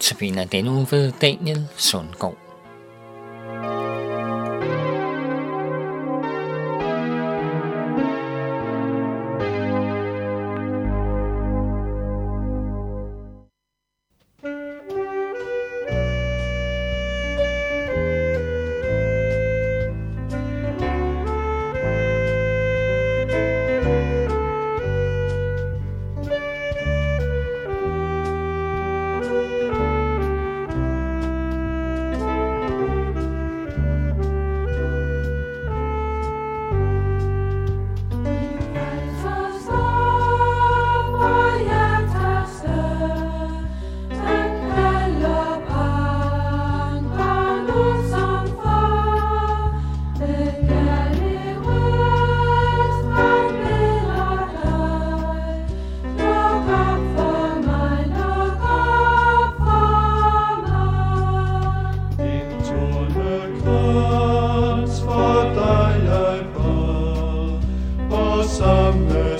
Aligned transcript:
Notabene 0.00 0.46
denne 0.46 0.70
uge 0.70 0.86
ved 0.90 1.12
Daniel 1.20 1.68
Sundgaard. 1.76 2.49
Krans 63.62 65.00
for 65.02 65.42
dig 65.54 65.92
jeg 66.04 66.44
bar, 66.54 67.60
og 68.16 68.44
samme 68.44 69.38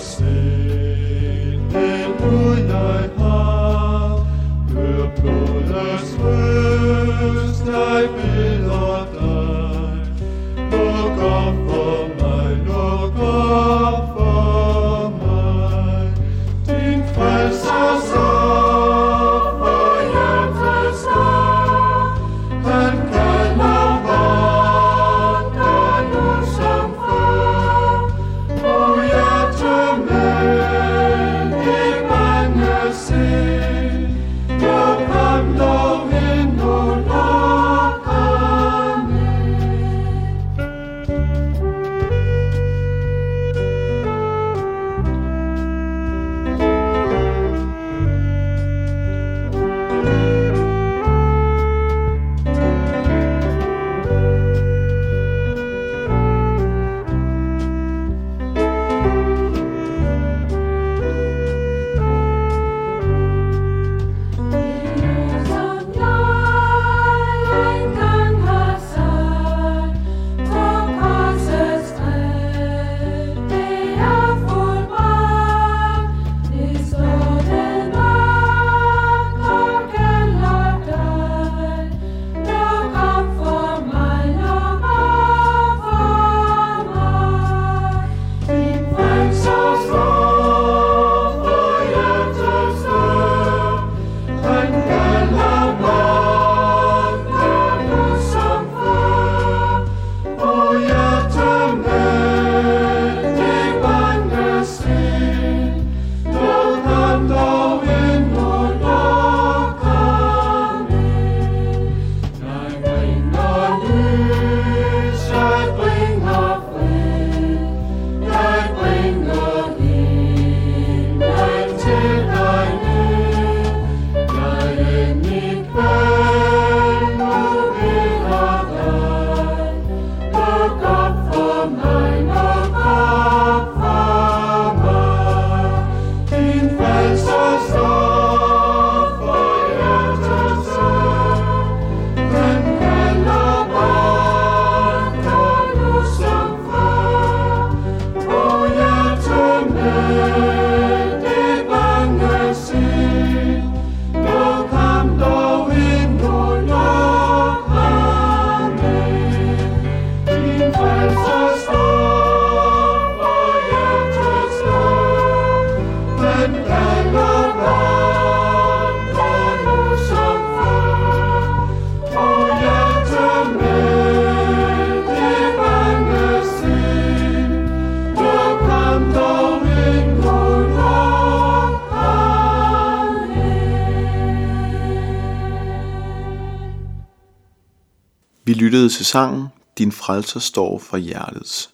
til 188.91 189.07
sangen 189.07 189.48
Din 189.78 189.92
frelser 189.92 190.41
står 190.41 190.78
for 190.78 190.97
hjertets 190.97 191.71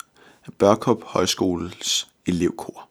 af 0.47 0.53
Børkop 0.53 1.05
Højskoles 1.05 2.09
elevkor. 2.27 2.89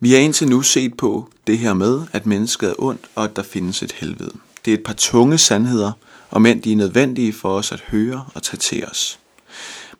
Vi 0.00 0.12
har 0.12 0.18
indtil 0.18 0.48
nu 0.48 0.62
set 0.62 0.96
på 0.96 1.28
det 1.46 1.58
her 1.58 1.74
med, 1.74 2.02
at 2.12 2.26
mennesket 2.26 2.70
er 2.70 2.74
ondt, 2.78 3.10
og 3.14 3.24
at 3.24 3.36
der 3.36 3.42
findes 3.42 3.82
et 3.82 3.92
helvede. 3.92 4.32
Det 4.64 4.70
er 4.70 4.74
et 4.78 4.84
par 4.84 4.92
tunge 4.92 5.38
sandheder, 5.38 5.92
og 6.30 6.42
mænd 6.42 6.62
de 6.62 6.72
er 6.72 6.76
nødvendige 6.76 7.32
for 7.32 7.54
os 7.54 7.72
at 7.72 7.80
høre 7.80 8.26
og 8.34 8.42
tage 8.42 8.58
til 8.58 8.86
os. 8.86 9.18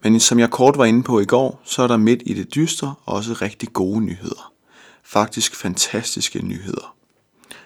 Men 0.02 0.20
som 0.20 0.38
jeg 0.38 0.50
kort 0.50 0.78
var 0.78 0.84
inde 0.84 1.02
på 1.02 1.20
i 1.20 1.24
går, 1.24 1.60
så 1.64 1.82
er 1.82 1.86
der 1.86 1.96
midt 1.96 2.22
i 2.26 2.34
det 2.34 2.54
dystre 2.54 2.94
også 3.06 3.32
rigtig 3.32 3.72
gode 3.72 4.00
nyheder. 4.00 4.52
Faktisk 5.02 5.54
fantastiske 5.54 6.46
nyheder. 6.46 6.96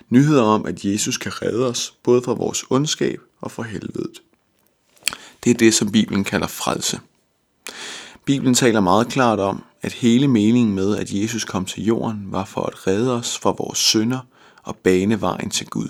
Nyheder 0.08 0.42
om, 0.42 0.66
at 0.66 0.84
Jesus 0.84 1.18
kan 1.18 1.42
redde 1.42 1.66
os, 1.66 1.94
både 2.02 2.22
fra 2.22 2.32
vores 2.32 2.64
ondskab 2.70 3.20
og 3.40 3.50
fra 3.50 3.62
helvedet. 3.62 4.22
Det 5.44 5.50
er 5.50 5.54
det, 5.54 5.74
som 5.74 5.92
Bibelen 5.92 6.24
kalder 6.24 6.46
frelse. 6.46 7.00
Bibelen 8.24 8.54
taler 8.54 8.80
meget 8.80 9.08
klart 9.08 9.40
om, 9.40 9.64
at 9.82 9.92
hele 9.92 10.28
meningen 10.28 10.74
med, 10.74 10.96
at 10.96 11.12
Jesus 11.12 11.44
kom 11.44 11.64
til 11.64 11.84
jorden, 11.84 12.32
var 12.32 12.44
for 12.44 12.62
at 12.62 12.86
redde 12.86 13.14
os 13.14 13.38
fra 13.38 13.50
vores 13.50 13.78
synder 13.78 14.18
og 14.62 14.76
bane 14.76 15.20
vejen 15.20 15.50
til 15.50 15.66
Gud. 15.66 15.88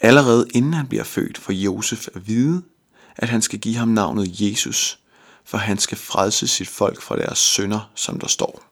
Allerede 0.00 0.46
inden 0.54 0.74
han 0.74 0.86
bliver 0.86 1.04
født, 1.04 1.38
får 1.38 1.52
Josef 1.52 2.08
at 2.14 2.28
vide, 2.28 2.62
at 3.16 3.28
han 3.28 3.42
skal 3.42 3.58
give 3.58 3.76
ham 3.76 3.88
navnet 3.88 4.40
Jesus, 4.40 4.98
for 5.44 5.58
han 5.58 5.78
skal 5.78 5.98
frelse 5.98 6.48
sit 6.48 6.68
folk 6.68 7.02
fra 7.02 7.16
deres 7.16 7.38
synder, 7.38 7.90
som 7.94 8.20
der 8.20 8.28
står. 8.28 8.62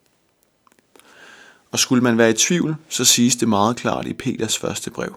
Og 1.72 1.78
skulle 1.78 2.02
man 2.02 2.18
være 2.18 2.30
i 2.30 2.32
tvivl, 2.32 2.76
så 2.88 3.04
siges 3.04 3.36
det 3.36 3.48
meget 3.48 3.76
klart 3.76 4.06
i 4.06 4.12
Peters 4.12 4.58
første 4.58 4.90
brev. 4.90 5.16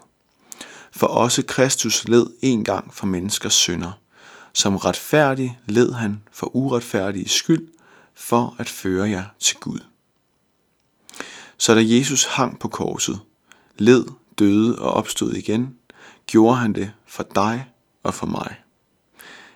For 0.91 1.07
også 1.07 1.43
Kristus 1.45 2.07
led 2.07 2.27
en 2.41 2.63
gang 2.63 2.93
for 2.93 3.05
menneskers 3.05 3.53
synder. 3.53 3.91
Som 4.53 4.75
retfærdig 4.75 5.59
led 5.65 5.93
han 5.93 6.23
for 6.31 6.55
uretfærdige 6.55 7.29
skyld, 7.29 7.67
for 8.15 8.55
at 8.59 8.69
føre 8.69 9.09
jer 9.09 9.25
til 9.39 9.57
Gud. 9.57 9.79
Så 11.57 11.75
da 11.75 11.81
Jesus 11.83 12.25
hang 12.25 12.59
på 12.59 12.67
korset, 12.67 13.19
led, 13.77 14.05
døde 14.39 14.79
og 14.79 14.91
opstod 14.91 15.33
igen, 15.33 15.75
gjorde 16.27 16.57
han 16.57 16.73
det 16.73 16.91
for 17.05 17.23
dig 17.35 17.67
og 18.03 18.13
for 18.13 18.25
mig. 18.25 18.55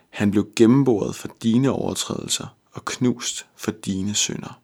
Han 0.09 0.31
blev 0.31 0.47
gennemboret 0.55 1.15
for 1.15 1.29
dine 1.43 1.71
overtrædelser 1.71 2.47
og 2.71 2.85
knust 2.85 3.45
for 3.55 3.71
dine 3.71 4.13
synder. 4.13 4.59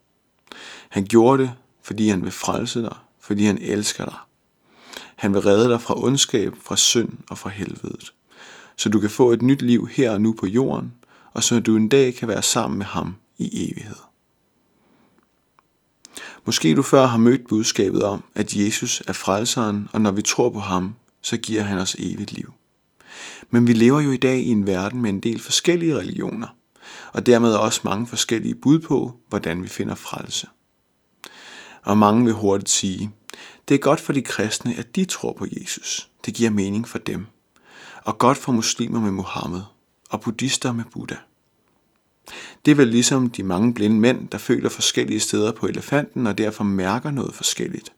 Han 0.89 1.05
gjorde 1.05 1.43
det, 1.43 1.51
fordi 1.81 2.09
han 2.09 2.23
vil 2.23 2.31
frelse 2.31 2.81
dig, 2.81 2.95
fordi 3.19 3.45
han 3.45 3.57
elsker 3.57 4.05
dig. 4.05 4.17
Han 5.19 5.33
vil 5.33 5.41
redde 5.41 5.69
dig 5.69 5.81
fra 5.81 6.03
ondskab, 6.03 6.53
fra 6.61 6.77
synd 6.77 7.09
og 7.29 7.37
fra 7.37 7.49
helvedet, 7.49 8.13
så 8.75 8.89
du 8.89 8.99
kan 8.99 9.09
få 9.09 9.31
et 9.31 9.41
nyt 9.41 9.61
liv 9.61 9.87
her 9.87 10.11
og 10.11 10.21
nu 10.21 10.33
på 10.33 10.45
jorden, 10.45 10.93
og 11.33 11.43
så 11.43 11.59
du 11.59 11.75
en 11.75 11.89
dag 11.89 12.13
kan 12.15 12.27
være 12.27 12.43
sammen 12.43 12.77
med 12.77 12.85
ham 12.85 13.15
i 13.37 13.69
evighed. 13.69 13.95
Måske 16.45 16.75
du 16.75 16.81
før 16.81 17.05
har 17.05 17.17
mødt 17.17 17.47
budskabet 17.47 18.03
om, 18.03 18.23
at 18.35 18.55
Jesus 18.55 19.03
er 19.07 19.13
frelseren, 19.13 19.89
og 19.93 20.01
når 20.01 20.11
vi 20.11 20.21
tror 20.21 20.49
på 20.49 20.59
ham, 20.59 20.95
så 21.21 21.37
giver 21.37 21.61
han 21.61 21.77
os 21.77 21.95
evigt 21.99 22.31
liv. 22.31 22.53
Men 23.49 23.67
vi 23.67 23.73
lever 23.73 23.99
jo 23.99 24.11
i 24.11 24.17
dag 24.17 24.39
i 24.39 24.49
en 24.49 24.67
verden 24.67 25.01
med 25.01 25.09
en 25.09 25.19
del 25.19 25.39
forskellige 25.39 25.97
religioner, 25.97 26.47
og 27.13 27.25
dermed 27.25 27.53
også 27.53 27.81
mange 27.83 28.07
forskellige 28.07 28.55
bud 28.55 28.79
på, 28.79 29.13
hvordan 29.29 29.63
vi 29.63 29.67
finder 29.67 29.95
frelse. 29.95 30.47
Og 31.83 31.97
mange 31.97 32.25
vil 32.25 32.33
hurtigt 32.33 32.69
sige, 32.69 33.11
det 33.67 33.75
er 33.75 33.79
godt 33.79 33.99
for 33.99 34.13
de 34.13 34.21
kristne, 34.21 34.75
at 34.77 34.95
de 34.95 35.05
tror 35.05 35.33
på 35.33 35.45
Jesus. 35.51 36.09
Det 36.25 36.33
giver 36.33 36.49
mening 36.49 36.87
for 36.87 36.97
dem. 36.97 37.25
Og 38.03 38.17
godt 38.17 38.37
for 38.37 38.51
muslimer 38.51 38.99
med 38.99 39.11
Mohammed, 39.11 39.61
og 40.09 40.21
buddhister 40.21 40.71
med 40.71 40.83
Buddha. 40.91 41.15
Det 42.65 42.71
er 42.71 42.75
vel 42.75 42.87
ligesom 42.87 43.29
de 43.29 43.43
mange 43.43 43.73
blinde 43.73 43.99
mænd, 43.99 44.27
der 44.27 44.37
føler 44.37 44.69
forskellige 44.69 45.19
steder 45.19 45.51
på 45.51 45.67
elefanten 45.67 46.27
og 46.27 46.37
derfor 46.37 46.63
mærker 46.63 47.11
noget 47.11 47.35
forskelligt. 47.35 47.91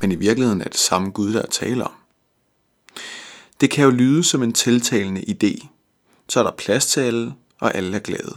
Men 0.00 0.12
i 0.12 0.14
virkeligheden 0.14 0.60
er 0.60 0.68
det 0.68 0.76
samme 0.76 1.10
Gud, 1.10 1.32
der 1.32 1.42
er 1.42 1.46
tale 1.46 1.84
om. 1.84 1.92
Det 3.60 3.70
kan 3.70 3.84
jo 3.84 3.90
lyde 3.90 4.24
som 4.24 4.42
en 4.42 4.52
tiltalende 4.52 5.20
idé. 5.20 5.66
Så 6.28 6.40
er 6.40 6.44
der 6.44 6.50
plads 6.50 6.86
til 6.86 7.00
alle, 7.00 7.34
og 7.60 7.74
alle 7.74 7.96
er 7.96 8.00
glade. 8.00 8.36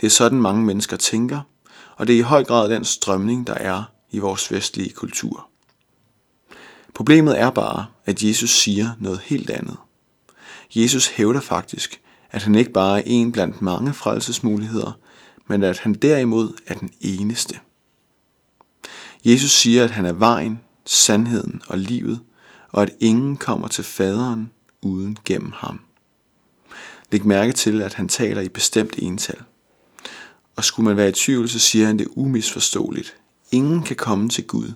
Det 0.00 0.06
er 0.06 0.10
sådan 0.10 0.40
mange 0.40 0.64
mennesker 0.64 0.96
tænker, 0.96 1.40
og 1.96 2.06
det 2.06 2.14
er 2.14 2.18
i 2.18 2.22
høj 2.22 2.44
grad 2.44 2.70
den 2.70 2.84
strømning, 2.84 3.46
der 3.46 3.54
er 3.54 3.84
i 4.10 4.18
vores 4.18 4.52
vestlige 4.52 4.90
kultur. 4.90 5.48
Problemet 6.94 7.40
er 7.40 7.50
bare, 7.50 7.86
at 8.06 8.22
Jesus 8.22 8.50
siger 8.50 8.90
noget 9.00 9.20
helt 9.20 9.50
andet. 9.50 9.76
Jesus 10.76 11.08
hævder 11.08 11.40
faktisk, 11.40 12.00
at 12.30 12.42
han 12.42 12.54
ikke 12.54 12.72
bare 12.72 12.98
er 12.98 13.02
en 13.06 13.32
blandt 13.32 13.62
mange 13.62 13.94
frelsesmuligheder, 13.94 14.92
men 15.46 15.62
at 15.62 15.78
han 15.78 15.94
derimod 15.94 16.52
er 16.66 16.74
den 16.74 16.90
eneste. 17.00 17.58
Jesus 19.24 19.50
siger, 19.50 19.84
at 19.84 19.90
han 19.90 20.06
er 20.06 20.12
vejen, 20.12 20.60
sandheden 20.84 21.62
og 21.66 21.78
livet, 21.78 22.20
og 22.68 22.82
at 22.82 22.90
ingen 23.00 23.36
kommer 23.36 23.68
til 23.68 23.84
faderen 23.84 24.50
uden 24.82 25.18
gennem 25.24 25.52
ham. 25.54 25.80
Læg 27.12 27.26
mærke 27.26 27.52
til, 27.52 27.82
at 27.82 27.94
han 27.94 28.08
taler 28.08 28.40
i 28.40 28.48
bestemt 28.48 28.94
ental. 28.98 29.42
Og 30.56 30.64
skulle 30.64 30.84
man 30.84 30.96
være 30.96 31.08
i 31.08 31.12
tvivl, 31.12 31.48
så 31.48 31.58
siger 31.58 31.86
han 31.86 31.98
det 31.98 32.08
umisforståeligt. 32.16 33.16
Ingen 33.50 33.82
kan 33.82 33.96
komme 33.96 34.28
til 34.28 34.46
Gud. 34.46 34.72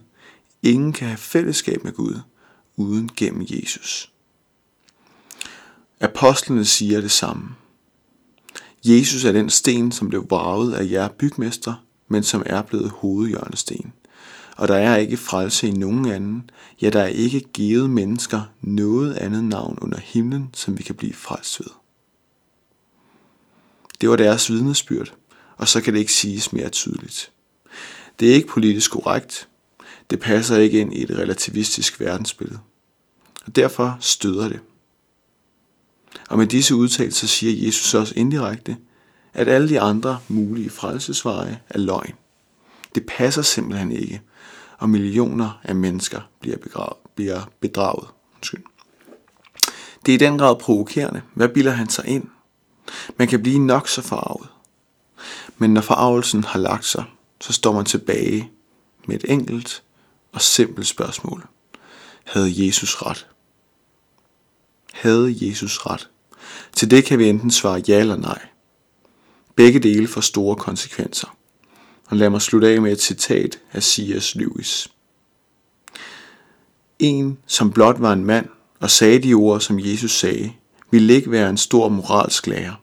Ingen 0.63 0.93
kan 0.93 1.09
have 1.09 1.19
fællesskab 1.19 1.85
med 1.85 1.93
Gud 1.93 2.21
uden 2.77 3.11
gennem 3.17 3.47
Jesus. 3.51 4.13
Apostlene 6.01 6.65
siger 6.65 7.01
det 7.01 7.11
samme. 7.11 7.49
Jesus 8.85 9.25
er 9.25 9.33
den 9.33 9.51
sten, 9.51 9.93
som 9.93 10.09
blev 10.09 10.27
vraget 10.31 10.75
af 10.75 10.91
jer 10.91 11.09
bygmester, 11.09 11.75
men 12.09 12.23
som 12.23 12.43
er 12.47 12.63
blevet 12.63 12.91
hovedhjørnesten. 12.91 13.93
Og 14.57 14.69
der 14.69 14.75
er 14.75 14.97
ikke 14.97 15.17
frelse 15.17 15.69
i 15.69 15.71
nogen 15.71 16.07
anden, 16.07 16.51
ja, 16.81 16.91
der 16.91 17.03
er 17.03 17.07
ikke 17.07 17.41
givet 17.41 17.91
mennesker 17.91 18.41
noget 18.61 19.15
andet 19.15 19.45
navn 19.45 19.79
under 19.81 19.99
himlen, 19.99 20.51
som 20.55 20.79
vi 20.79 20.83
kan 20.83 20.95
blive 20.95 21.15
frelst 21.15 21.61
ved. 21.61 21.71
Det 24.01 24.11
var 24.11 24.17
deres 24.17 24.51
vidnesbyrd, 24.51 25.15
og 25.57 25.69
så 25.69 25.81
kan 25.81 25.93
det 25.93 26.01
ikke 26.01 26.13
siges 26.13 26.53
mere 26.53 26.69
tydeligt. 26.69 27.33
Det 28.23 28.31
er 28.31 28.35
ikke 28.35 28.49
politisk 28.49 28.91
korrekt. 28.91 29.49
Det 30.11 30.21
passer 30.21 30.57
ikke 30.57 30.81
ind 30.81 30.95
i 30.95 31.03
et 31.03 31.11
relativistisk 31.11 32.01
verdensbillede. 32.01 32.59
Og 33.47 33.57
derfor 33.57 33.97
støder 34.01 34.49
det. 34.49 34.61
Og 36.29 36.39
med 36.39 36.47
disse 36.47 36.75
udtalelser 36.75 37.27
siger 37.27 37.67
Jesus 37.67 37.95
også 37.95 38.15
indirekte, 38.17 38.77
at 39.35 39.49
alle 39.49 39.69
de 39.69 39.81
andre 39.81 40.19
mulige 40.29 40.71
frelsesveje 40.71 41.61
er 41.69 41.79
løgn. 41.79 42.15
Det 42.95 43.07
passer 43.07 43.43
simpelthen 43.43 43.93
ikke, 43.93 44.23
og 44.79 44.89
millioner 44.91 45.61
af 45.63 45.75
mennesker 45.75 46.21
bliver, 46.41 46.59
begravet, 46.59 46.97
bliver 47.15 47.51
bedraget. 47.61 48.09
Undskyld. 48.35 48.63
Det 50.07 50.13
er 50.13 50.17
i 50.17 50.31
den 50.31 50.39
grad 50.39 50.57
provokerende. 50.57 51.23
Hvad 51.35 51.49
bilder 51.49 51.73
han 51.73 51.89
sig 51.89 52.07
ind? 52.07 52.29
Man 53.17 53.29
kan 53.29 53.43
blive 53.43 53.59
nok 53.59 53.89
så 53.89 54.03
forarvet. 54.03 54.49
Men 55.59 55.75
når 55.75 55.81
forarvelsen 55.81 56.45
har 56.45 56.59
lagt 56.59 56.85
sig, 56.85 57.05
så 57.43 57.53
står 57.53 57.73
man 57.73 57.85
tilbage 57.85 58.51
med 59.07 59.17
et 59.17 59.25
enkelt 59.29 59.83
og 60.33 60.41
simpelt 60.43 60.87
spørgsmål. 60.87 61.47
Havde 62.25 62.67
Jesus 62.67 63.03
ret? 63.03 63.27
Havde 64.93 65.35
Jesus 65.41 65.79
ret? 65.79 66.09
Til 66.73 66.91
det 66.91 67.05
kan 67.05 67.19
vi 67.19 67.29
enten 67.29 67.51
svare 67.51 67.83
ja 67.89 68.01
eller 68.01 68.17
nej. 68.17 68.39
Begge 69.57 69.81
dele 69.81 70.09
får 70.09 70.21
store 70.21 70.57
konsekvenser. 70.57 71.37
Og 72.07 72.17
lad 72.17 72.31
mig 72.31 72.43
slutte 72.43 72.69
af 72.69 72.83
med 72.83 72.93
et 72.93 73.03
citat 73.03 73.59
af 73.73 73.83
C.S. 73.83 74.35
Lewis. 74.35 74.89
En, 76.99 77.39
som 77.47 77.73
blot 77.73 78.01
var 78.01 78.13
en 78.13 78.25
mand 78.25 78.49
og 78.81 78.91
sagde 78.91 79.23
de 79.23 79.35
ord, 79.35 79.61
som 79.61 79.81
Jesus 79.81 80.19
sagde, 80.19 80.53
ville 80.91 81.15
ikke 81.15 81.31
være 81.31 81.51
en 81.51 81.57
stor 81.57 81.89
moralsk 81.89 82.47
lærer. 82.47 82.75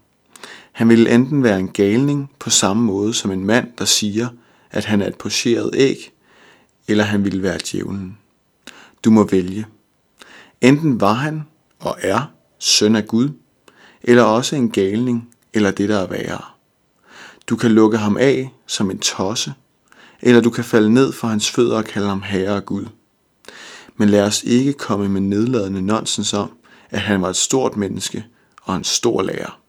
Han 0.71 0.89
ville 0.89 1.15
enten 1.15 1.43
være 1.43 1.59
en 1.59 1.69
galning 1.69 2.31
på 2.39 2.49
samme 2.49 2.83
måde 2.83 3.13
som 3.13 3.31
en 3.31 3.45
mand, 3.45 3.67
der 3.77 3.85
siger, 3.85 4.27
at 4.71 4.85
han 4.85 5.01
er 5.01 5.07
et 5.07 5.15
pocheret 5.15 5.71
æg, 5.73 6.11
eller 6.87 7.03
han 7.03 7.25
ville 7.25 7.43
være 7.43 7.59
djævlen. 7.71 8.17
Du 9.03 9.11
må 9.11 9.23
vælge. 9.23 9.65
Enten 10.61 11.01
var 11.01 11.13
han 11.13 11.43
og 11.79 11.97
er 12.01 12.31
søn 12.59 12.95
af 12.95 13.07
Gud, 13.07 13.29
eller 14.01 14.23
også 14.23 14.55
en 14.55 14.71
galning, 14.71 15.29
eller 15.53 15.71
det 15.71 15.89
der 15.89 15.99
er 15.99 16.07
værre. 16.07 16.41
Du 17.47 17.55
kan 17.55 17.71
lukke 17.71 17.97
ham 17.97 18.17
af 18.17 18.53
som 18.67 18.91
en 18.91 18.99
tosse, 18.99 19.53
eller 20.21 20.41
du 20.41 20.49
kan 20.49 20.63
falde 20.63 20.93
ned 20.93 21.11
for 21.11 21.27
hans 21.27 21.51
fødder 21.51 21.77
og 21.77 21.85
kalde 21.85 22.07
ham 22.07 22.21
herre 22.21 22.55
og 22.55 22.65
Gud. 22.65 22.85
Men 23.97 24.09
lad 24.09 24.23
os 24.23 24.43
ikke 24.43 24.73
komme 24.73 25.09
med 25.09 25.21
nedladende 25.21 25.81
nonsens 25.81 26.33
om, 26.33 26.51
at 26.89 26.99
han 26.99 27.21
var 27.21 27.29
et 27.29 27.35
stort 27.35 27.77
menneske 27.77 28.25
og 28.61 28.75
en 28.75 28.83
stor 28.83 29.21
lærer. 29.21 29.59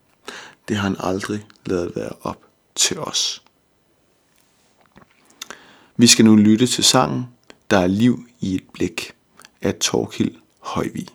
Det 0.69 0.77
har 0.77 0.83
han 0.83 0.97
aldrig 0.99 1.47
lavet 1.67 1.93
være 1.97 2.13
op 2.23 2.39
til 2.75 2.99
os. 2.99 3.43
Vi 6.01 6.07
skal 6.07 6.25
nu 6.25 6.37
lytte 6.37 6.67
til 6.67 6.85
sangen 6.85 7.25
Der 7.71 7.79
er 7.79 7.87
liv 7.87 8.27
i 8.41 8.55
et 8.55 8.65
blik 8.73 9.13
af 9.63 9.75
Torkild 9.75 10.35
Højvig. 10.61 11.07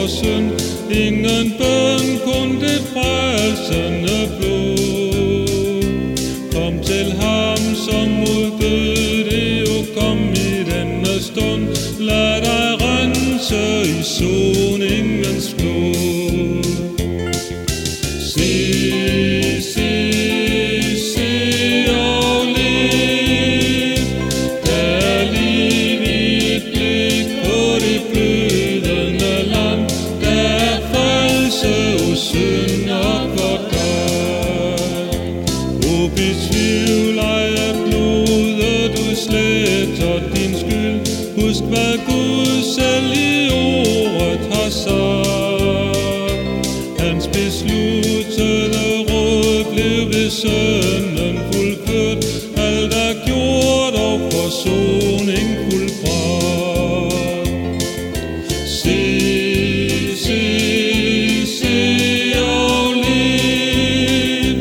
Forsoner 0.00 0.58
synd, 0.58 0.90
ingen 0.90 1.52
bøn 1.58 2.18
kun 2.24 2.60
det 2.60 2.80
frelsende 2.92 4.18
blod. 4.38 5.46
Kom 6.52 6.82
til 6.82 7.12
ham, 7.20 7.74
som 7.86 8.08
mod 8.08 8.50
det 9.30 9.60
jo 9.60 10.00
kom 10.00 10.18
i 10.32 10.64
denne 10.72 11.22
stund, 11.22 11.68
lad 11.98 12.40
dig 12.40 12.68
rense 12.80 13.62
i 13.98 14.02
soning. 14.02 15.09
Sønnen 50.30 51.38
fuldført, 51.52 52.24
alt 52.56 52.94
er 52.94 53.14
gjort 53.26 53.94
og 53.94 54.20
forsoning 54.32 55.48
fuldbragt. 55.70 57.14
Se, 58.66 59.00
se, 60.24 60.40
se 61.58 61.78
og 62.42 62.94
liv, 62.94 64.56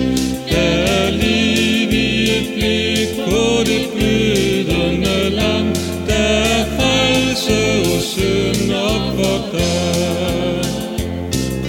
der 0.49 0.77
er 0.97 1.09
liv 1.11 1.91
i 1.91 2.29
et 2.37 2.47
blik 2.55 3.09
på 3.25 3.41
det 3.69 3.83
blødende 3.95 5.29
land, 5.29 5.75
der 6.07 6.39
er 6.57 6.65
frelse 6.77 7.59
og 7.93 8.01
synd 8.01 8.73
op 8.73 9.05
for 9.17 9.37
dig. 9.57 10.63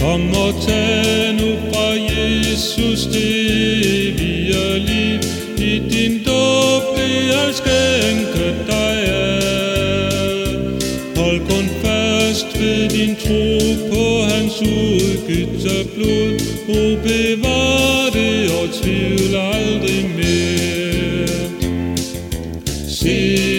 Kom 0.00 0.22
og 0.34 0.54
tag 0.68 1.09
jeg 7.32 7.48
skænke 7.60 8.46
dig 8.70 8.96
af. 9.08 9.40
Hold 11.16 11.38
kun 11.50 11.66
fast 11.82 12.60
ved 12.60 12.88
din 12.88 13.16
tro 13.16 13.46
på 13.92 14.04
hans 14.30 14.54
udgytte 14.62 15.76
blod, 15.94 16.32
og 16.68 17.02
bevar 17.02 18.10
det 18.12 18.50
og 18.60 18.66
tvivl 18.82 19.34
aldrig 19.36 20.10
mere. 20.16 21.40
Se, 22.88 23.49